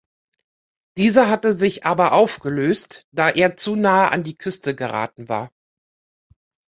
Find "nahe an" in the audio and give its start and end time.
3.75-4.23